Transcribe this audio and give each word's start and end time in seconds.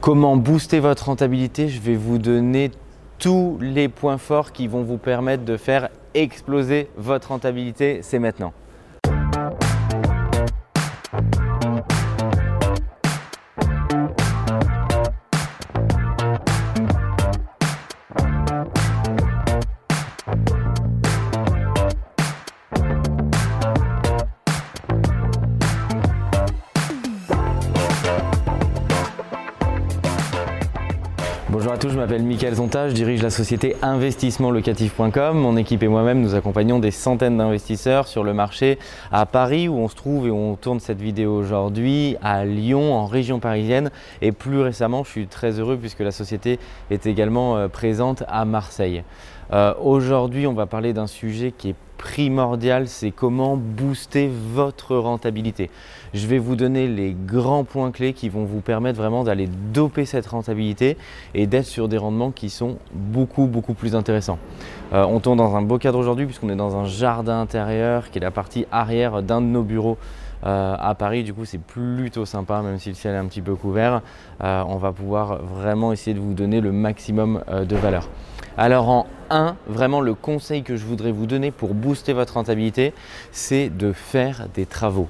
Comment 0.00 0.38
booster 0.38 0.80
votre 0.80 1.04
rentabilité? 1.04 1.68
Je 1.68 1.78
vais 1.78 1.94
vous 1.94 2.16
donner 2.16 2.70
tous 3.18 3.58
les 3.60 3.90
points 3.90 4.16
forts 4.16 4.50
qui 4.50 4.66
vont 4.66 4.82
vous 4.82 4.96
permettre 4.96 5.44
de 5.44 5.58
faire 5.58 5.90
exploser 6.14 6.88
votre 6.96 7.28
rentabilité. 7.28 8.00
C'est 8.00 8.18
maintenant. 8.18 8.54
Tous, 31.80 31.88
je 31.88 31.96
m'appelle 31.96 32.22
Mickaël 32.22 32.54
Zonta, 32.56 32.90
je 32.90 32.94
dirige 32.94 33.22
la 33.22 33.30
société 33.30 33.74
investissementlocatif.com. 33.80 35.38
Mon 35.38 35.56
équipe 35.56 35.82
et 35.82 35.88
moi-même, 35.88 36.20
nous 36.20 36.34
accompagnons 36.34 36.78
des 36.78 36.90
centaines 36.90 37.38
d'investisseurs 37.38 38.06
sur 38.06 38.22
le 38.22 38.34
marché 38.34 38.78
à 39.10 39.24
Paris 39.24 39.66
où 39.66 39.78
on 39.78 39.88
se 39.88 39.96
trouve 39.96 40.26
et 40.26 40.30
où 40.30 40.36
on 40.36 40.56
tourne 40.56 40.78
cette 40.78 41.00
vidéo 41.00 41.34
aujourd'hui, 41.34 42.16
à 42.20 42.44
Lyon, 42.44 42.92
en 42.92 43.06
région 43.06 43.40
parisienne. 43.40 43.90
Et 44.20 44.30
plus 44.30 44.60
récemment, 44.60 45.04
je 45.04 45.10
suis 45.10 45.26
très 45.26 45.58
heureux 45.58 45.78
puisque 45.78 46.00
la 46.00 46.10
société 46.10 46.58
est 46.90 47.06
également 47.06 47.56
euh, 47.56 47.68
présente 47.68 48.24
à 48.28 48.44
Marseille. 48.44 49.02
Euh, 49.52 49.72
aujourd'hui, 49.82 50.46
on 50.46 50.52
va 50.52 50.66
parler 50.66 50.92
d'un 50.92 51.06
sujet 51.06 51.50
qui 51.50 51.70
est 51.70 51.76
primordial, 52.00 52.88
c'est 52.88 53.10
comment 53.10 53.58
booster 53.58 54.30
votre 54.32 54.96
rentabilité. 54.96 55.68
Je 56.14 56.26
vais 56.26 56.38
vous 56.38 56.56
donner 56.56 56.88
les 56.88 57.14
grands 57.14 57.62
points 57.62 57.90
clés 57.90 58.14
qui 58.14 58.30
vont 58.30 58.44
vous 58.44 58.62
permettre 58.62 58.98
vraiment 58.98 59.22
d'aller 59.22 59.46
doper 59.46 60.06
cette 60.06 60.26
rentabilité 60.26 60.96
et 61.34 61.46
d'être 61.46 61.66
sur 61.66 61.88
des 61.88 61.98
rendements 61.98 62.30
qui 62.30 62.48
sont 62.48 62.78
beaucoup 62.94 63.44
beaucoup 63.44 63.74
plus 63.74 63.94
intéressants. 63.94 64.38
Euh, 64.94 65.04
on 65.04 65.20
tourne 65.20 65.36
dans 65.36 65.54
un 65.54 65.60
beau 65.60 65.76
cadre 65.76 65.98
aujourd'hui 65.98 66.24
puisqu'on 66.24 66.48
est 66.48 66.56
dans 66.56 66.74
un 66.74 66.86
jardin 66.86 67.42
intérieur 67.42 68.10
qui 68.10 68.16
est 68.16 68.22
la 68.22 68.30
partie 68.30 68.64
arrière 68.72 69.22
d'un 69.22 69.42
de 69.42 69.46
nos 69.46 69.62
bureaux 69.62 69.98
euh, 70.44 70.76
à 70.80 70.94
Paris. 70.94 71.22
Du 71.22 71.34
coup, 71.34 71.44
c'est 71.44 71.60
plutôt 71.60 72.24
sympa, 72.24 72.62
même 72.62 72.78
si 72.78 72.88
le 72.88 72.94
ciel 72.94 73.14
est 73.14 73.18
un 73.18 73.26
petit 73.26 73.42
peu 73.42 73.54
couvert. 73.56 74.00
Euh, 74.42 74.64
on 74.66 74.78
va 74.78 74.92
pouvoir 74.92 75.36
vraiment 75.42 75.92
essayer 75.92 76.14
de 76.14 76.20
vous 76.20 76.32
donner 76.32 76.62
le 76.62 76.72
maximum 76.72 77.42
de 77.46 77.76
valeur. 77.76 78.08
Alors 78.56 78.88
en 78.88 79.06
1, 79.30 79.56
vraiment 79.66 80.00
le 80.00 80.14
conseil 80.14 80.62
que 80.62 80.76
je 80.76 80.84
voudrais 80.84 81.12
vous 81.12 81.26
donner 81.26 81.50
pour 81.50 81.74
booster 81.74 82.12
votre 82.12 82.34
rentabilité, 82.34 82.92
c'est 83.30 83.68
de 83.68 83.92
faire 83.92 84.48
des 84.52 84.66
travaux. 84.66 85.08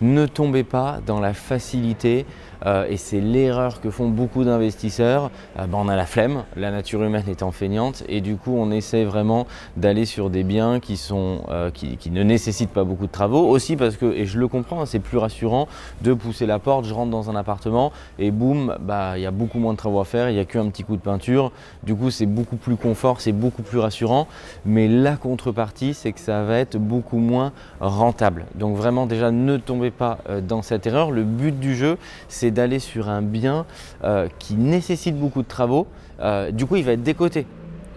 Ne 0.00 0.26
tombez 0.26 0.64
pas 0.64 1.00
dans 1.06 1.20
la 1.20 1.34
facilité 1.34 2.26
euh, 2.66 2.86
et 2.88 2.96
c'est 2.96 3.20
l'erreur 3.20 3.80
que 3.80 3.90
font 3.90 4.08
beaucoup 4.08 4.44
d'investisseurs. 4.44 5.30
Euh, 5.58 5.66
ben, 5.66 5.78
on 5.80 5.88
a 5.88 5.96
la 5.96 6.06
flemme, 6.06 6.44
la 6.56 6.70
nature 6.70 7.02
humaine 7.02 7.24
étant 7.28 7.52
feignante 7.52 8.04
et 8.08 8.20
du 8.20 8.36
coup 8.36 8.54
on 8.56 8.70
essaie 8.70 9.04
vraiment 9.04 9.46
d'aller 9.76 10.04
sur 10.04 10.30
des 10.30 10.44
biens 10.44 10.80
qui, 10.80 10.96
sont, 10.96 11.42
euh, 11.48 11.70
qui, 11.70 12.10
ne 12.10 12.22
nécessitent 12.22 12.70
pas 12.70 12.84
beaucoup 12.84 13.06
de 13.06 13.12
travaux. 13.12 13.48
Aussi 13.48 13.76
parce 13.76 13.96
que, 13.96 14.06
et 14.06 14.26
je 14.26 14.38
le 14.38 14.48
comprends, 14.48 14.82
hein, 14.82 14.86
c'est 14.86 14.98
plus 14.98 15.18
rassurant 15.18 15.68
de 16.02 16.12
pousser 16.12 16.46
la 16.46 16.58
porte, 16.58 16.84
je 16.84 16.94
rentre 16.94 17.10
dans 17.10 17.30
un 17.30 17.36
appartement 17.36 17.92
et 18.18 18.30
boum, 18.30 18.76
bah, 18.80 19.16
il 19.16 19.22
y 19.22 19.26
a 19.26 19.30
beaucoup 19.30 19.58
moins 19.58 19.72
de 19.72 19.78
travaux 19.78 20.00
à 20.00 20.04
faire, 20.04 20.28
il 20.28 20.34
n'y 20.34 20.40
a 20.40 20.44
qu'un 20.44 20.68
petit 20.68 20.84
coup 20.84 20.96
de 20.96 21.02
peinture. 21.02 21.52
Du 21.82 21.94
coup 21.94 22.10
c'est 22.10 22.26
beaucoup 22.26 22.56
plus 22.56 22.76
confort, 22.76 23.20
c'est 23.20 23.32
beaucoup 23.32 23.62
plus 23.62 23.78
rassurant. 23.78 24.26
Mais 24.64 24.88
la 24.88 25.16
contrepartie 25.16 25.94
c'est 25.94 26.12
que 26.12 26.20
ça 26.20 26.42
va 26.42 26.58
être 26.58 26.76
beaucoup 26.76 27.18
moins 27.18 27.52
rentable. 27.80 28.46
Donc 28.54 28.76
vraiment 28.76 29.06
déjà 29.06 29.30
ne 29.30 29.56
pas 29.90 30.18
dans 30.42 30.62
cette 30.62 30.86
erreur. 30.86 31.10
Le 31.10 31.24
but 31.24 31.58
du 31.58 31.74
jeu 31.74 31.96
c'est 32.28 32.50
d'aller 32.50 32.78
sur 32.78 33.08
un 33.08 33.22
bien 33.22 33.66
euh, 34.04 34.28
qui 34.38 34.54
nécessite 34.54 35.18
beaucoup 35.18 35.42
de 35.42 35.48
travaux. 35.48 35.86
Euh, 36.20 36.50
du 36.50 36.66
coup, 36.66 36.76
il 36.76 36.84
va 36.84 36.92
être 36.92 37.02
décoté 37.02 37.46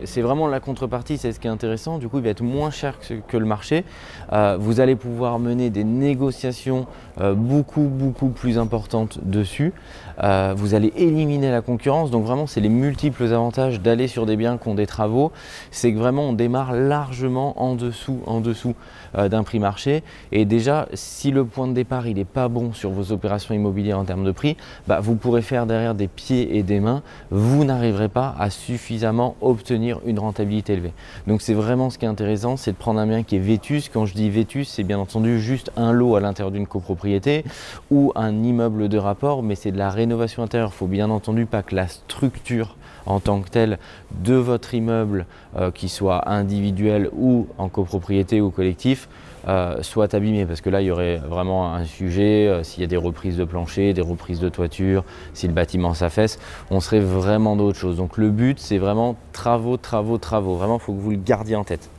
c'est 0.06 0.22
vraiment 0.22 0.48
la 0.48 0.60
contrepartie, 0.60 1.18
c'est 1.18 1.32
ce 1.32 1.40
qui 1.40 1.48
est 1.48 1.52
intéressant. 1.52 1.98
Du 1.98 2.08
coup, 2.08 2.18
il 2.18 2.24
va 2.24 2.30
être 2.30 2.42
moins 2.42 2.72
cher 2.72 2.98
que, 3.28 3.38
le 3.38 3.46
marché. 3.46 3.84
Euh, 4.32 4.58
vous 4.60 4.80
allez 4.80 4.96
pouvoir 4.96 5.40
mener 5.40 5.70
des 5.70 5.84
négociations 5.84 6.86
euh, 7.20 7.34
beaucoup, 7.34 7.84
beaucoup 7.84 8.30
plus 8.30 8.58
importantes 8.58 9.20
dessus. 9.24 9.74
Euh, 10.24 10.54
vous 10.56 10.76
allez 10.76 10.94
éliminer 10.96 11.52
la 11.52 11.62
concurrence. 11.62 12.12
Donc 12.12 12.26
vraiment, 12.26 12.48
c'est 12.48 12.62
les 12.62 12.70
multiples 12.70 13.26
avantages 13.26 13.82
d'aller 13.82 14.08
sur 14.08 14.26
des 14.26 14.36
biens 14.36 14.58
qui 14.58 14.68
ont 14.68 14.76
des 14.76 14.88
travaux. 14.88 15.32
C'est 15.72 15.92
que 15.94 15.98
vraiment, 15.98 16.30
on 16.30 16.34
démarre 16.34 16.74
largement 16.74 17.62
en 17.62 17.76
dessous, 17.76 18.76
d'un 19.14 19.44
prix 19.44 19.60
marché. 19.60 20.04
Et 20.32 20.46
déjà, 20.46 20.88
si 20.94 21.32
le 21.32 21.46
point 21.46 21.68
de 21.68 21.74
départ, 21.74 22.08
il 22.08 22.16
n'est 22.16 22.26
pas 22.26 22.48
bon 22.48 22.74
sur 22.74 22.90
vos 22.92 23.12
opérations 23.12 23.54
immobilières 23.54 24.00
en 24.00 24.06
termes 24.06 24.24
de 24.24 24.32
prix, 24.32 24.58
bah, 24.88 25.00
vous 25.00 25.16
pourrez 25.16 25.42
faire 25.42 25.66
derrière 25.66 25.96
des 25.96 26.08
pieds 26.08 26.58
et 26.58 26.64
des 26.64 26.80
mains. 26.80 27.04
Vous 27.30 27.64
n'arriverez 27.64 28.10
pas 28.10 28.36
à 28.40 28.50
suffisamment 28.50 29.36
obtenir 29.42 29.93
une 30.06 30.20
rentabilité 30.20 30.74
élevée. 30.74 30.94
Donc 31.28 31.42
c'est 31.42 31.54
vraiment 31.54 31.90
ce 31.90 31.98
qui 31.98 32.06
est 32.06 32.08
intéressant, 32.08 32.58
c'est 32.58 32.72
de 32.72 32.78
prendre 32.78 33.00
un 33.00 33.08
bien 33.08 33.24
qui 33.24 33.36
est 33.36 33.40
vétus. 33.40 33.90
Quand 33.90 34.06
je 34.06 34.14
dis 34.14 34.30
vétus, 34.30 34.68
c'est 34.68 34.84
bien 34.84 35.00
entendu 35.00 35.40
juste 35.40 35.72
un 35.76 35.92
lot 35.92 36.16
à 36.16 36.20
l'intérieur 36.20 36.52
d'une 36.52 36.68
copropriété 36.68 37.44
ou 37.92 38.12
un 38.16 38.44
immeuble 38.44 38.90
de 38.90 38.98
rapport, 38.98 39.44
mais 39.44 39.56
c'est 39.56 39.72
de 39.72 39.78
la 39.78 39.90
rénovation 39.90 40.44
intérieure. 40.44 40.72
Il 40.74 40.78
faut 40.78 40.88
bien 40.88 41.10
entendu 41.10 41.46
pas 41.46 41.64
que 41.64 41.76
la 41.76 41.88
structure 41.88 42.76
en 43.06 43.20
tant 43.20 43.42
que 43.42 43.50
telle 43.50 43.80
de 44.12 44.36
votre 44.36 44.74
immeuble, 44.74 45.26
euh, 45.58 45.72
qui 45.72 45.90
soit 45.90 46.30
individuel 46.30 47.10
ou 47.14 47.48
en 47.58 47.70
copropriété 47.70 48.42
ou 48.42 48.50
collectif, 48.50 49.08
euh, 49.48 49.82
soit 49.82 50.14
abîmé 50.14 50.46
parce 50.46 50.62
que 50.62 50.70
là 50.70 50.82
il 50.82 50.86
y 50.88 50.92
aurait 50.92 51.18
vraiment 51.18 51.74
un 51.74 51.84
sujet 51.84 52.48
euh, 52.48 52.64
s'il 52.64 52.80
y 52.80 52.84
a 52.86 52.88
des 52.88 52.98
reprises 52.98 53.36
de 53.36 53.44
plancher, 53.44 53.94
des 53.94 54.02
reprises 54.02 54.40
de 54.40 54.48
toiture, 54.48 55.04
si 55.34 55.48
le 55.48 55.54
bâtiment 55.54 55.94
s'affaisse, 55.94 56.40
on 56.72 56.80
serait 56.80 57.02
vraiment 57.02 57.58
d'autres 57.58 57.78
choses. 57.78 57.98
Donc 57.98 58.18
le 58.18 58.30
but 58.30 58.58
c'est 58.60 58.78
vraiment 58.78 59.18
travaux, 59.34 59.76
travaux, 59.76 60.18
travaux. 60.18 60.56
Vraiment 60.56 60.78
il 60.78 60.82
faut 60.82 60.94
que 60.94 61.02
vous 61.02 61.12
le 61.12 61.18
gardiez 61.18 61.58
en 61.58 61.66
tête. 61.66 61.90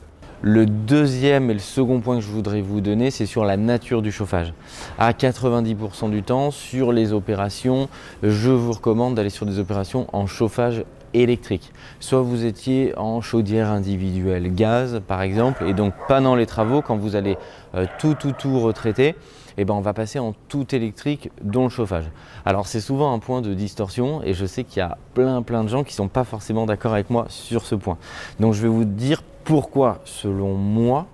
Le 0.47 0.67
deuxième 0.67 1.49
et 1.49 1.55
le 1.55 1.59
second 1.59 2.01
point 2.01 2.17
que 2.17 2.21
je 2.21 2.29
voudrais 2.29 2.61
vous 2.61 2.79
donner, 2.79 3.09
c'est 3.09 3.25
sur 3.25 3.45
la 3.45 3.57
nature 3.57 4.03
du 4.03 4.11
chauffage. 4.11 4.53
À 4.99 5.11
90% 5.11 6.11
du 6.11 6.21
temps, 6.21 6.51
sur 6.51 6.91
les 6.91 7.13
opérations, 7.13 7.89
je 8.21 8.51
vous 8.51 8.73
recommande 8.73 9.15
d'aller 9.15 9.31
sur 9.31 9.47
des 9.47 9.57
opérations 9.57 10.05
en 10.13 10.27
chauffage 10.27 10.85
électrique. 11.15 11.71
Soit 11.99 12.21
vous 12.21 12.45
étiez 12.45 12.93
en 12.95 13.21
chaudière 13.21 13.71
individuelle 13.71 14.53
gaz 14.53 15.01
par 15.07 15.23
exemple, 15.23 15.63
et 15.65 15.73
donc 15.73 15.95
pendant 16.07 16.35
les 16.35 16.45
travaux, 16.45 16.83
quand 16.83 16.95
vous 16.95 17.15
allez 17.15 17.37
euh, 17.73 17.87
tout 17.97 18.13
tout 18.13 18.33
tout 18.33 18.59
retraiter, 18.59 19.15
eh 19.57 19.65
ben 19.65 19.73
on 19.73 19.81
va 19.81 19.93
passer 19.93 20.19
en 20.19 20.35
tout 20.47 20.75
électrique, 20.75 21.31
dont 21.41 21.63
le 21.63 21.69
chauffage. 21.69 22.05
Alors 22.45 22.67
c'est 22.67 22.81
souvent 22.81 23.13
un 23.13 23.17
point 23.17 23.41
de 23.41 23.55
distorsion 23.55 24.21
et 24.21 24.35
je 24.35 24.45
sais 24.45 24.63
qu'il 24.63 24.77
y 24.77 24.83
a 24.83 24.99
plein 25.15 25.41
plein 25.41 25.63
de 25.63 25.69
gens 25.69 25.83
qui 25.83 25.93
ne 25.93 25.95
sont 25.95 26.07
pas 26.07 26.23
forcément 26.23 26.67
d'accord 26.67 26.93
avec 26.93 27.09
moi 27.09 27.25
sur 27.29 27.65
ce 27.65 27.73
point. 27.73 27.97
Donc 28.39 28.53
je 28.53 28.61
vais 28.61 28.67
vous 28.67 28.85
dire 28.85 29.23
pourquoi, 29.45 30.01
selon 30.03 30.55
moi, 30.55 31.05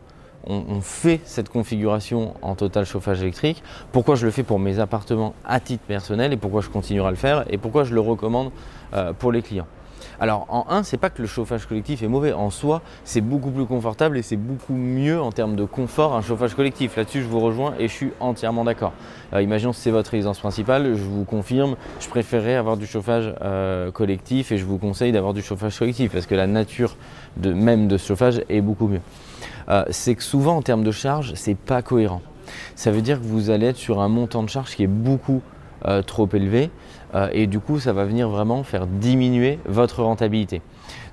on, 0.47 0.81
fait 0.81 1.22
cette 1.25 1.50
configuration 1.50 2.34
en 2.42 2.56
total 2.56 2.86
chauffage 2.86 3.22
électrique, 3.22 3.62
pourquoi 3.92 4.16
je 4.16 4.25
le 4.25 4.31
fais 4.31 4.42
pour 4.42 4.58
mes 4.58 4.80
appartements 4.80 5.36
à 5.46 5.59
titre 5.59 5.84
personnel 5.84 6.34
et 6.34 6.38
pourquoi 6.38 6.62
je 6.62 6.70
continuerai 6.70 7.09
à 7.09 7.12
le 7.12 7.18
faire 7.18 7.46
et 7.50 7.59
pourquoi 7.59 7.84
je 7.84 7.94
le 7.94 8.02
recommande 8.02 8.52
euh, 8.94 9.14
pour 9.14 9.31
les 9.31 9.44
clients. 9.44 9.68
Alors 10.20 10.46
en 10.50 10.66
1, 10.70 10.84
c'est 10.84 10.98
pas 10.98 11.10
que 11.10 11.22
le 11.22 11.28
chauffage 11.28 11.66
collectif 11.66 12.04
est 12.04 12.08
mauvais. 12.08 12.34
En 12.34 12.50
soi, 12.50 12.82
c'est 13.04 13.22
beaucoup 13.22 13.52
plus 13.52 13.66
confortable 13.66 14.18
et 14.18 14.22
c'est 14.22 14.38
beaucoup 14.38 14.74
mieux 14.74 15.22
en 15.22 15.32
termes 15.32 15.56
de 15.56 15.66
confort 15.66 16.16
un 16.16 16.22
chauffage 16.22 16.56
collectif. 16.56 16.96
Là-dessus, 16.96 17.22
je 17.22 17.28
vous 17.28 17.40
rejoins 17.40 17.74
et 17.80 17.88
je 17.88 17.94
suis 17.94 18.12
entièrement 18.20 18.64
d'accord. 18.64 18.94
Euh, 19.34 19.42
imaginons 19.42 19.72
que 19.72 19.78
c'est 19.78 19.92
votre 19.92 20.12
résidence 20.12 20.40
principale, 20.40 20.96
je 20.96 21.04
vous 21.04 21.24
confirme, 21.24 21.76
je 22.00 22.08
préférerais 22.08 22.56
avoir 22.56 22.78
du 22.78 22.86
chauffage 22.86 23.34
euh, 23.42 23.92
collectif 23.92 24.52
et 24.52 24.58
je 24.58 24.66
vous 24.66 24.78
conseille 24.78 25.12
d'avoir 25.12 25.34
du 25.34 25.42
chauffage 25.42 25.78
collectif 25.78 26.12
parce 26.12 26.26
que 26.26 26.36
la 26.36 26.48
nature 26.48 26.96
même 27.44 27.88
de 27.88 27.98
ce 27.98 28.08
chauffage 28.08 28.42
est 28.50 28.62
beaucoup 28.62 28.88
mieux. 28.88 29.02
Euh, 29.70 29.86
c'est 29.90 30.16
que 30.16 30.24
souvent 30.24 30.58
en 30.58 30.62
termes 30.62 30.84
de 30.84 30.92
charge, 30.92 31.34
c'est 31.36 31.56
pas 31.56 31.82
cohérent. 31.82 32.22
Ça 32.76 32.92
veut 32.92 33.02
dire 33.02 33.20
que 33.20 33.26
vous 33.26 33.50
allez 33.50 33.68
être 33.68 33.78
sur 33.78 34.02
un 34.02 34.10
montant 34.10 34.44
de 34.44 34.50
charge 34.50 34.76
qui 34.76 34.84
est 34.84 34.88
beaucoup 34.88 35.42
euh, 35.86 36.02
trop 36.02 36.28
élevé 36.34 36.70
euh, 37.14 37.30
et 37.32 37.48
du 37.48 37.60
coup 37.60 37.80
ça 37.80 37.94
va 37.94 38.06
venir 38.06 38.30
vraiment 38.30 38.64
faire 38.64 38.88
diminuer 38.88 39.59
votre 39.66 40.03
rentabilité. 40.03 40.62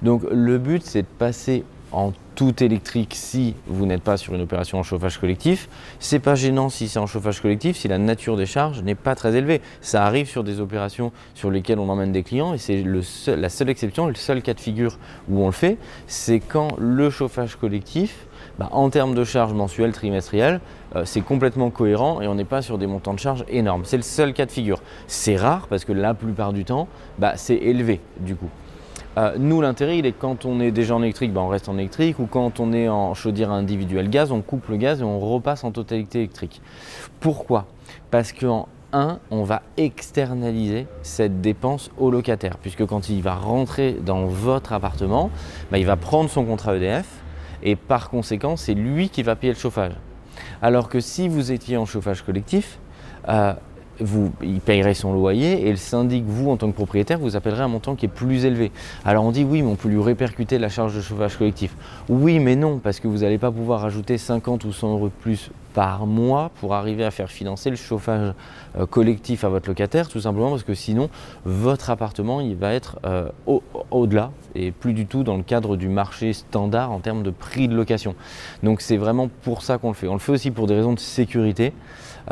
Donc 0.02 0.22
le 0.30 0.58
but 0.58 0.82
c'est 0.82 1.02
de 1.02 1.08
passer 1.18 1.64
en 1.92 2.12
tout 2.34 2.62
électrique 2.62 3.14
si 3.16 3.54
vous 3.66 3.84
n'êtes 3.84 4.02
pas 4.02 4.16
sur 4.16 4.34
une 4.34 4.40
opération 4.40 4.78
en 4.78 4.82
chauffage 4.82 5.18
collectif. 5.18 5.68
C'est 5.98 6.20
pas 6.20 6.34
gênant 6.34 6.68
si 6.68 6.88
c'est 6.88 6.98
en 6.98 7.06
chauffage 7.06 7.40
collectif, 7.40 7.76
si 7.76 7.88
la 7.88 7.98
nature 7.98 8.36
des 8.36 8.46
charges 8.46 8.82
n'est 8.82 8.94
pas 8.94 9.14
très 9.14 9.34
élevée. 9.34 9.60
Ça 9.80 10.04
arrive 10.04 10.28
sur 10.28 10.44
des 10.44 10.60
opérations 10.60 11.10
sur 11.34 11.50
lesquelles 11.50 11.78
on 11.78 11.88
emmène 11.88 12.12
des 12.12 12.22
clients 12.22 12.54
et 12.54 12.58
c'est 12.58 12.84
la 13.26 13.48
seule 13.48 13.70
exception, 13.70 14.06
le 14.06 14.14
seul 14.14 14.42
cas 14.42 14.54
de 14.54 14.60
figure 14.60 14.98
où 15.28 15.42
on 15.42 15.46
le 15.46 15.52
fait, 15.52 15.78
c'est 16.06 16.40
quand 16.40 16.68
le 16.78 17.10
chauffage 17.10 17.56
collectif 17.56 18.26
bah, 18.58 18.68
en 18.72 18.90
termes 18.90 19.14
de 19.14 19.24
charges 19.24 19.52
mensuelles, 19.52 19.92
trimestrielles, 19.92 20.60
euh, 20.96 21.04
c'est 21.04 21.20
complètement 21.20 21.70
cohérent 21.70 22.20
et 22.20 22.28
on 22.28 22.34
n'est 22.34 22.44
pas 22.44 22.62
sur 22.62 22.78
des 22.78 22.86
montants 22.86 23.14
de 23.14 23.20
charges 23.20 23.44
énormes. 23.48 23.84
C'est 23.84 23.96
le 23.96 24.02
seul 24.02 24.32
cas 24.32 24.46
de 24.46 24.50
figure. 24.50 24.80
C'est 25.06 25.36
rare 25.36 25.66
parce 25.68 25.84
que 25.84 25.92
la 25.92 26.14
plupart 26.14 26.52
du 26.52 26.64
temps, 26.64 26.88
bah, 27.18 27.32
c'est 27.36 27.56
élevé 27.56 28.00
du 28.20 28.34
coup. 28.34 28.50
Euh, 29.18 29.34
nous, 29.36 29.60
l'intérêt, 29.60 29.98
il 29.98 30.06
est 30.06 30.12
quand 30.12 30.44
on 30.44 30.60
est 30.60 30.70
déjà 30.70 30.94
en 30.94 31.02
électrique, 31.02 31.32
bah, 31.32 31.40
on 31.40 31.48
reste 31.48 31.68
en 31.68 31.76
électrique, 31.76 32.20
ou 32.20 32.26
quand 32.26 32.60
on 32.60 32.72
est 32.72 32.88
en 32.88 33.14
chaudière 33.14 33.50
individuelle 33.50 34.08
gaz, 34.08 34.30
on 34.30 34.42
coupe 34.42 34.68
le 34.68 34.76
gaz 34.76 35.00
et 35.00 35.04
on 35.04 35.18
repasse 35.18 35.64
en 35.64 35.72
totalité 35.72 36.18
électrique. 36.18 36.62
Pourquoi? 37.18 37.66
Parce 38.12 38.32
qu'en 38.32 38.68
un, 38.92 39.18
on 39.30 39.42
va 39.42 39.62
externaliser 39.76 40.86
cette 41.02 41.40
dépense 41.40 41.90
au 41.98 42.10
locataire, 42.10 42.58
puisque 42.58 42.86
quand 42.86 43.08
il 43.08 43.20
va 43.20 43.34
rentrer 43.34 43.94
dans 43.94 44.26
votre 44.26 44.72
appartement, 44.72 45.30
bah, 45.72 45.78
il 45.78 45.86
va 45.86 45.96
prendre 45.96 46.30
son 46.30 46.44
contrat 46.44 46.76
EDF 46.76 47.08
et 47.64 47.74
par 47.74 48.10
conséquent, 48.10 48.56
c'est 48.56 48.74
lui 48.74 49.08
qui 49.08 49.24
va 49.24 49.34
payer 49.34 49.52
le 49.52 49.58
chauffage. 49.58 49.94
Alors 50.62 50.88
que 50.88 51.00
si 51.00 51.28
vous 51.28 51.50
étiez 51.50 51.76
en 51.76 51.86
chauffage 51.86 52.22
collectif, 52.22 52.78
euh, 53.28 53.52
vous, 54.00 54.32
il 54.42 54.60
payerait 54.60 54.94
son 54.94 55.12
loyer 55.12 55.66
et 55.66 55.70
le 55.70 55.76
syndic, 55.76 56.24
vous 56.26 56.50
en 56.50 56.56
tant 56.56 56.70
que 56.70 56.76
propriétaire, 56.76 57.18
vous 57.18 57.36
appellerez 57.36 57.62
un 57.62 57.68
montant 57.68 57.94
qui 57.94 58.06
est 58.06 58.08
plus 58.08 58.44
élevé. 58.44 58.70
Alors 59.04 59.24
on 59.24 59.32
dit 59.32 59.44
oui, 59.44 59.62
mais 59.62 59.70
on 59.70 59.76
peut 59.76 59.88
lui 59.88 60.02
répercuter 60.02 60.58
la 60.58 60.68
charge 60.68 60.94
de 60.94 61.00
chauffage 61.00 61.36
collectif. 61.36 61.74
Oui, 62.08 62.38
mais 62.38 62.56
non, 62.56 62.78
parce 62.78 63.00
que 63.00 63.08
vous 63.08 63.18
n'allez 63.18 63.38
pas 63.38 63.50
pouvoir 63.50 63.84
ajouter 63.84 64.18
50 64.18 64.64
ou 64.64 64.72
100 64.72 64.92
euros 64.92 65.06
de 65.06 65.22
plus 65.22 65.50
par 65.78 66.08
mois 66.08 66.50
pour 66.58 66.74
arriver 66.74 67.04
à 67.04 67.12
faire 67.12 67.30
financer 67.30 67.70
le 67.70 67.76
chauffage 67.76 68.34
euh, 68.76 68.84
collectif 68.84 69.44
à 69.44 69.48
votre 69.48 69.68
locataire, 69.68 70.08
tout 70.08 70.18
simplement 70.18 70.50
parce 70.50 70.64
que 70.64 70.74
sinon, 70.74 71.08
votre 71.44 71.90
appartement, 71.90 72.40
il 72.40 72.56
va 72.56 72.74
être 72.74 72.98
euh, 73.06 73.28
au-delà 73.92 74.32
et 74.56 74.72
plus 74.72 74.92
du 74.92 75.06
tout 75.06 75.22
dans 75.22 75.36
le 75.36 75.44
cadre 75.44 75.76
du 75.76 75.88
marché 75.88 76.32
standard 76.32 76.90
en 76.90 76.98
termes 76.98 77.22
de 77.22 77.30
prix 77.30 77.68
de 77.68 77.76
location. 77.76 78.16
Donc 78.64 78.80
c'est 78.80 78.96
vraiment 78.96 79.28
pour 79.28 79.62
ça 79.62 79.78
qu'on 79.78 79.90
le 79.90 79.94
fait. 79.94 80.08
On 80.08 80.14
le 80.14 80.18
fait 80.18 80.32
aussi 80.32 80.50
pour 80.50 80.66
des 80.66 80.74
raisons 80.74 80.94
de 80.94 80.98
sécurité. 80.98 81.72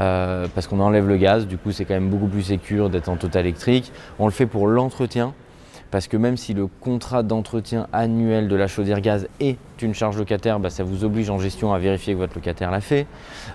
Euh, 0.01 0.49
parce 0.53 0.67
qu'on 0.67 0.81
enlève 0.81 1.07
le 1.07 1.17
gaz, 1.17 1.47
du 1.47 1.57
coup 1.57 1.71
c'est 1.71 1.85
quand 1.85 1.95
même 1.95 2.11
beaucoup 2.11 2.27
plus 2.27 2.43
sécur 2.43 2.91
d'être 2.91 3.09
en 3.09 3.17
total 3.17 3.47
électrique. 3.47 3.93
On 4.19 4.25
le 4.25 4.33
fait 4.33 4.47
pour 4.47 4.67
l'entretien, 4.67 5.35
parce 5.93 6.09
que 6.09 6.17
même 6.17 6.37
si 6.37 6.53
le 6.53 6.67
contrat 6.67 7.23
d'entretien 7.23 7.87
annuel 7.93 8.49
de 8.49 8.57
la 8.57 8.67
chaudière 8.67 9.01
gaz 9.01 9.29
est 9.39 9.57
une 9.83 9.95
charge 9.95 10.17
locataire, 10.17 10.59
bah, 10.59 10.71
ça 10.71 10.85
vous 10.85 11.05
oblige 11.05 11.31
en 11.31 11.39
gestion 11.39 11.73
à 11.73 11.79
vérifier 11.79 12.15
que 12.15 12.19
votre 12.19 12.35
locataire 12.35 12.71
l'a 12.71 12.81
fait. 12.81 13.07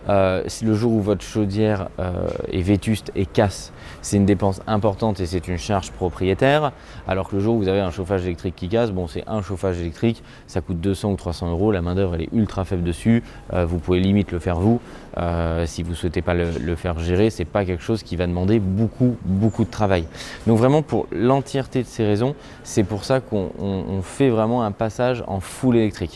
Euh, 0.09 0.43
si 0.47 0.65
le 0.65 0.73
jour 0.73 0.93
où 0.93 1.01
votre 1.01 1.23
chaudière 1.23 1.89
euh, 1.99 2.27
est 2.51 2.61
vétuste 2.61 3.11
et 3.15 3.25
casse, 3.25 3.71
c'est 4.01 4.17
une 4.17 4.25
dépense 4.25 4.61
importante 4.67 5.19
et 5.19 5.25
c'est 5.25 5.47
une 5.47 5.57
charge 5.57 5.91
propriétaire. 5.91 6.71
Alors 7.07 7.29
que 7.29 7.35
le 7.35 7.41
jour 7.41 7.55
où 7.55 7.59
vous 7.59 7.67
avez 7.67 7.79
un 7.79 7.91
chauffage 7.91 8.25
électrique 8.25 8.55
qui 8.55 8.69
casse, 8.69 8.91
bon, 8.91 9.07
c'est 9.07 9.23
un 9.27 9.41
chauffage 9.41 9.79
électrique, 9.79 10.23
ça 10.47 10.61
coûte 10.61 10.79
200 10.79 11.11
ou 11.11 11.15
300 11.15 11.51
euros, 11.51 11.71
la 11.71 11.81
main-d'œuvre 11.81 12.15
elle 12.15 12.23
est 12.23 12.33
ultra 12.33 12.65
faible 12.65 12.83
dessus. 12.83 13.23
Euh, 13.53 13.65
vous 13.65 13.77
pouvez 13.77 13.99
limite 13.99 14.31
le 14.31 14.39
faire 14.39 14.57
vous. 14.57 14.79
si 15.65 15.83
vous 15.83 15.91
ne 15.91 15.95
souhaitez 15.95 16.21
pas 16.21 16.33
le, 16.33 16.75
faire 16.75 16.97
gérer, 16.99 17.29
c'est 17.29 17.45
pas 17.45 17.65
quelque 17.65 17.83
chose 17.83 18.03
qui 18.03 18.15
va 18.15 18.27
demander 18.27 18.59
beaucoup, 18.59 19.15
beaucoup 19.25 19.65
de 19.65 19.69
travail. 19.69 20.05
Donc 20.47 20.57
vraiment 20.57 20.81
pour 20.81 21.07
l'entièreté 21.11 21.83
de 21.83 21.87
ces 21.87 22.05
raisons, 22.05 22.35
c'est 22.63 22.83
pour 22.83 23.03
ça 23.03 23.19
qu'on 23.19 24.01
fait 24.03 24.29
vraiment 24.29 24.63
un 24.63 24.71
passage 24.71 25.23
en 25.27 25.39
full 25.39 25.75
électrique. 25.75 26.10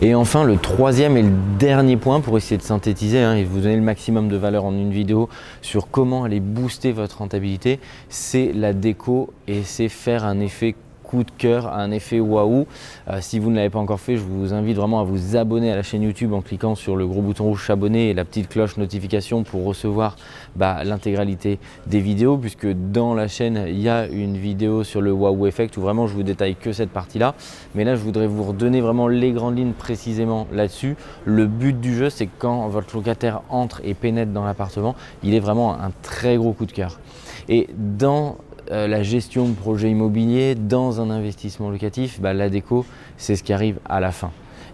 Et 0.00 0.14
enfin, 0.14 0.44
le 0.44 0.56
troisième 0.56 1.16
et 1.16 1.22
le 1.22 1.32
dernier 1.58 1.96
point 1.96 2.20
pour 2.20 2.36
essayer 2.36 2.56
de 2.56 2.62
synthétiser 2.62 3.20
hein, 3.20 3.34
et 3.34 3.44
vous 3.44 3.60
donner 3.60 3.76
le 3.76 3.82
maximum 3.82 4.28
de 4.28 4.36
valeur 4.36 4.64
en 4.64 4.72
une 4.72 4.92
vidéo 4.92 5.28
sur 5.62 5.90
comment 5.90 6.24
aller 6.24 6.40
booster 6.40 6.92
votre 6.92 7.18
rentabilité, 7.18 7.80
c'est 8.08 8.52
la 8.54 8.72
déco 8.72 9.32
et 9.46 9.62
c'est 9.62 9.88
faire 9.88 10.24
un 10.24 10.40
effet 10.40 10.74
coup 11.08 11.24
de 11.24 11.30
cœur, 11.30 11.72
un 11.72 11.90
effet 11.90 12.20
waouh. 12.20 12.66
Euh, 13.08 13.18
si 13.20 13.38
vous 13.38 13.50
ne 13.50 13.56
l'avez 13.56 13.70
pas 13.70 13.78
encore 13.78 13.98
fait, 13.98 14.16
je 14.16 14.22
vous 14.22 14.52
invite 14.52 14.76
vraiment 14.76 15.00
à 15.00 15.04
vous 15.04 15.36
abonner 15.36 15.72
à 15.72 15.76
la 15.76 15.82
chaîne 15.82 16.02
YouTube 16.02 16.34
en 16.34 16.42
cliquant 16.42 16.74
sur 16.74 16.96
le 16.96 17.06
gros 17.06 17.22
bouton 17.22 17.44
rouge 17.44 17.66
s'abonner 17.66 18.10
et 18.10 18.14
la 18.14 18.24
petite 18.24 18.48
cloche 18.48 18.76
notification 18.76 19.42
pour 19.42 19.64
recevoir 19.64 20.16
bah, 20.54 20.84
l'intégralité 20.84 21.58
des 21.86 22.00
vidéos, 22.00 22.36
puisque 22.36 22.66
dans 22.66 23.14
la 23.14 23.26
chaîne, 23.26 23.64
il 23.68 23.80
y 23.80 23.88
a 23.88 24.06
une 24.06 24.36
vidéo 24.36 24.84
sur 24.84 25.00
le 25.00 25.10
waouh 25.10 25.46
effect 25.46 25.76
où 25.78 25.80
vraiment 25.80 26.06
je 26.06 26.14
vous 26.14 26.22
détaille 26.22 26.56
que 26.56 26.72
cette 26.72 26.90
partie-là. 26.90 27.34
Mais 27.74 27.84
là, 27.84 27.96
je 27.96 28.02
voudrais 28.02 28.26
vous 28.26 28.44
redonner 28.44 28.82
vraiment 28.82 29.08
les 29.08 29.32
grandes 29.32 29.56
lignes 29.56 29.72
précisément 29.72 30.46
là-dessus. 30.52 30.96
Le 31.24 31.46
but 31.46 31.80
du 31.80 31.96
jeu, 31.96 32.10
c'est 32.10 32.26
que 32.26 32.38
quand 32.38 32.68
votre 32.68 32.94
locataire 32.94 33.40
entre 33.48 33.80
et 33.82 33.94
pénètre 33.94 34.32
dans 34.32 34.44
l'appartement, 34.44 34.94
il 35.22 35.34
est 35.34 35.40
vraiment 35.40 35.72
un 35.72 35.90
très 36.02 36.36
gros 36.36 36.52
coup 36.52 36.66
de 36.66 36.72
cœur. 36.72 37.00
Et 37.48 37.68
dans 37.76 38.36
euh, 38.70 38.86
la 38.86 39.02
gestion 39.02 39.48
de 39.48 39.54
projets 39.54 39.90
immobiliers 39.90 40.54
dans 40.54 41.00
un 41.00 41.10
investissement 41.10 41.70
locatif, 41.70 42.20
bah, 42.20 42.34
la 42.34 42.48
déco, 42.50 42.84
c'est 43.16 43.36
ce 43.36 43.42
qui 43.42 43.52
arrive 43.52 43.78
à 43.84 44.00
la 44.00 44.12
fin. 44.12 44.30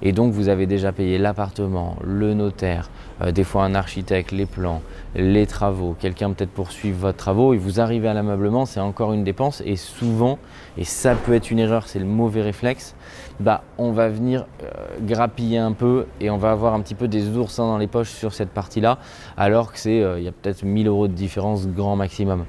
Et 0.07 0.13
donc 0.13 0.33
vous 0.35 0.49
avez 0.51 0.67
déjà 0.67 0.93
payé 0.93 1.17
l'appartement, 1.17 1.97
le 2.05 2.35
notaire, 2.35 2.91
euh, 3.23 3.33
des 3.33 3.43
fois 3.43 3.65
un 3.65 3.75
architecte, 3.75 4.33
les 4.33 4.45
plans, 4.45 4.83
les 5.17 5.47
travaux, 5.47 5.97
quelqu'un 5.99 6.31
peut-être 6.33 6.51
poursuivre 6.51 6.99
votre 6.99 7.17
travaux 7.17 7.55
et 7.55 7.57
vous 7.57 7.81
arrivez 7.81 8.09
à 8.09 8.13
l'ameublement, 8.13 8.67
c'est 8.67 8.81
encore 8.81 9.15
une 9.15 9.25
dépense 9.25 9.63
et 9.65 9.77
souvent, 9.77 10.39
et 10.77 10.85
ça 10.85 11.15
peut 11.15 11.33
être 11.33 11.51
une 11.51 11.59
erreur, 11.59 11.89
c'est 11.89 11.99
le 11.99 12.05
mauvais 12.05 12.43
réflexe, 12.43 12.95
bah 13.41 13.63
on 13.79 13.93
va 13.93 14.11
venir 14.11 14.45
euh, 14.63 14.67
grappiller 15.01 15.57
un 15.57 15.73
peu 15.73 16.05
et 16.21 16.29
on 16.29 16.37
va 16.37 16.51
avoir 16.51 16.75
un 16.75 16.81
petit 16.81 16.95
peu 16.95 17.09
des 17.09 17.35
oursins 17.39 17.67
dans 17.67 17.79
les 17.79 17.87
poches 17.87 18.11
sur 18.11 18.35
cette 18.35 18.51
partie-là, 18.51 18.99
alors 19.39 19.73
que 19.73 19.79
c'est, 19.79 20.03
euh, 20.03 20.19
il 20.19 20.25
y 20.25 20.29
a 20.29 20.33
peut-être 20.33 20.65
1000 20.65 20.87
euros 20.87 21.09
de 21.09 21.15
différence 21.15 21.67
grand 21.67 21.97
maximum. 21.97 22.45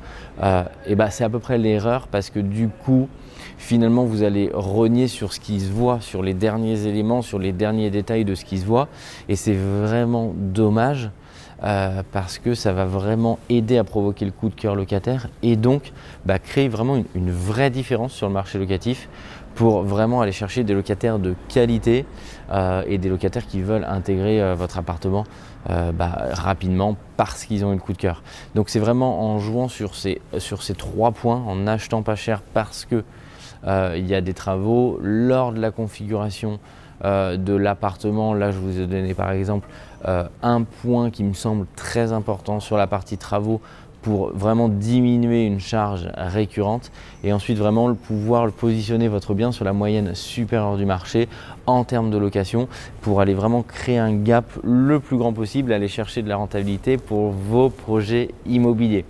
et 0.85 0.95
bah 0.95 1.09
c'est 1.09 1.23
à 1.23 1.29
peu 1.29 1.39
près 1.39 1.57
l'erreur 1.57 2.07
parce 2.09 2.29
que 2.29 2.39
du 2.39 2.67
coup, 2.67 3.07
finalement 3.57 4.05
vous 4.05 4.23
allez 4.23 4.49
rogner 4.53 5.07
sur 5.07 5.33
ce 5.33 5.39
qui 5.39 5.59
se 5.59 5.71
voit, 5.71 5.99
sur 6.01 6.23
les 6.23 6.33
derniers 6.33 6.85
éléments, 6.85 7.21
sur 7.21 7.39
les 7.39 7.51
derniers 7.51 7.89
détails 7.89 8.25
de 8.25 8.35
ce 8.35 8.45
qui 8.45 8.57
se 8.57 8.65
voit. 8.65 8.87
Et 9.29 9.35
c'est 9.35 9.55
vraiment 9.55 10.33
dommage 10.35 11.09
euh, 11.63 12.03
parce 12.11 12.37
que 12.37 12.53
ça 12.53 12.73
va 12.73 12.85
vraiment 12.85 13.39
aider 13.47 13.77
à 13.77 13.85
provoquer 13.85 14.25
le 14.25 14.31
coup 14.31 14.49
de 14.49 14.55
cœur 14.55 14.75
locataire 14.75 15.29
et 15.41 15.55
donc 15.55 15.93
bah, 16.25 16.37
créer 16.37 16.67
vraiment 16.67 17.01
une, 17.15 17.31
vraie 17.31 17.69
différence 17.69 18.11
sur 18.11 18.27
le 18.27 18.33
marché 18.33 18.59
locatif 18.59 19.07
pour 19.55 19.83
vraiment 19.83 20.19
aller 20.19 20.33
chercher 20.33 20.65
des 20.65 20.73
locataires 20.73 21.17
de 21.17 21.33
qualité 21.47 22.05
euh, 22.51 22.83
et 22.87 22.97
des 22.97 23.07
locataires 23.07 23.47
qui 23.47 23.61
veulent 23.61 23.85
intégrer 23.85 24.41
euh, 24.41 24.53
votre 24.53 24.77
appartement 24.77 25.23
bah, 25.67 26.27
rapidement 26.33 26.95
parce 27.17 27.43
qu'ils 27.45 27.65
ont 27.65 27.71
eu 27.71 27.75
le 27.75 27.81
coup 27.81 27.93
de 27.93 27.97
cœur. 27.97 28.21
Donc 28.53 28.69
c'est 28.69 28.77
vraiment 28.77 29.31
en 29.31 29.39
jouant 29.39 29.67
sur 29.67 29.95
ces, 29.95 30.21
sur 30.37 30.61
ces 30.61 30.75
trois 30.75 31.09
points, 31.09 31.41
en 31.47 31.65
achetant 31.65 32.03
pas 32.03 32.15
cher 32.15 32.43
parce 32.53 32.85
que 32.85 33.03
il 33.67 34.05
y 34.07 34.15
a 34.15 34.21
des 34.21 34.33
travaux 34.33 34.99
lors 35.01 35.51
de 35.51 35.59
la 35.59 35.71
configuration 35.71 36.59
euh, 37.03 37.35
de 37.35 37.53
l'appartement. 37.53 38.33
Là, 38.33 38.51
je 38.51 38.57
vous 38.57 38.79
ai 38.79 38.87
donné 38.87 39.13
par 39.13 39.31
exemple 39.31 39.67
euh, 40.07 40.23
un 40.41 40.63
point 40.63 41.09
qui 41.09 41.25
me 41.25 41.33
semble 41.33 41.65
très 41.75 42.13
important 42.13 42.61
sur 42.61 42.77
la 42.77 42.87
partie 42.87 43.17
travaux 43.17 43.59
pour 44.01 44.29
vraiment 44.29 44.69
diminuer 44.69 45.43
une 45.45 45.59
charge 45.59 46.07
récurrente 46.15 46.93
et 47.25 47.33
ensuite 47.33 47.57
vraiment 47.57 47.93
pouvoir 47.95 48.49
positionner 48.49 49.09
votre 49.09 49.33
bien 49.33 49.51
sur 49.51 49.65
la 49.65 49.73
moyenne 49.73 50.15
supérieure 50.15 50.77
du 50.77 50.85
marché 50.85 51.27
en 51.65 51.83
termes 51.83 52.11
de 52.11 52.17
location 52.17 52.69
pour 53.01 53.19
aller 53.19 53.33
vraiment 53.33 53.61
créer 53.61 53.97
un 53.97 54.15
gap 54.15 54.45
le 54.63 55.01
plus 55.01 55.17
grand 55.17 55.33
possible, 55.33 55.73
aller 55.73 55.89
chercher 55.89 56.21
de 56.21 56.29
la 56.29 56.37
rentabilité 56.37 56.95
pour 56.95 57.31
vos 57.31 57.69
projets 57.69 58.29
immobiliers. 58.45 59.03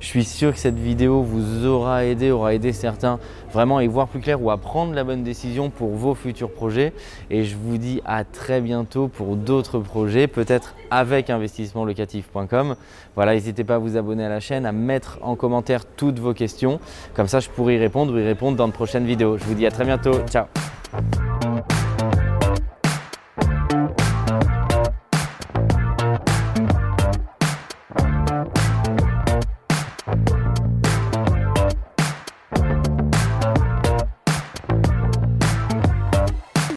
Je 0.00 0.06
suis 0.06 0.24
sûr 0.24 0.52
que 0.52 0.58
cette 0.58 0.78
vidéo 0.78 1.22
vous 1.22 1.66
aura 1.66 2.04
aidé, 2.04 2.30
aura 2.30 2.54
aidé 2.54 2.72
certains 2.72 3.18
vraiment 3.52 3.78
à 3.78 3.84
y 3.84 3.86
voir 3.86 4.08
plus 4.08 4.20
clair 4.20 4.42
ou 4.42 4.50
à 4.50 4.56
prendre 4.56 4.94
la 4.94 5.04
bonne 5.04 5.22
décision 5.22 5.70
pour 5.70 5.90
vos 5.90 6.14
futurs 6.14 6.50
projets. 6.50 6.92
Et 7.30 7.44
je 7.44 7.56
vous 7.56 7.78
dis 7.78 8.00
à 8.04 8.24
très 8.24 8.60
bientôt 8.60 9.08
pour 9.08 9.36
d'autres 9.36 9.78
projets, 9.80 10.26
peut-être 10.26 10.74
avec 10.90 11.30
investissementlocatif.com. 11.30 12.76
Voilà, 13.16 13.34
n'hésitez 13.34 13.64
pas 13.64 13.76
à 13.76 13.78
vous 13.78 13.96
abonner 13.96 14.24
à 14.24 14.28
la 14.28 14.40
chaîne, 14.40 14.66
à 14.66 14.72
mettre 14.72 15.18
en 15.22 15.34
commentaire 15.34 15.84
toutes 15.84 16.18
vos 16.18 16.34
questions. 16.34 16.78
Comme 17.14 17.28
ça, 17.28 17.40
je 17.40 17.48
pourrai 17.50 17.74
y 17.74 17.78
répondre 17.78 18.14
ou 18.14 18.18
y 18.18 18.24
répondre 18.24 18.56
dans 18.56 18.68
de 18.68 18.72
prochaines 18.72 19.06
vidéos. 19.06 19.36
Je 19.38 19.44
vous 19.44 19.54
dis 19.54 19.66
à 19.66 19.70
très 19.70 19.84
bientôt. 19.84 20.20
Ciao 20.30 20.46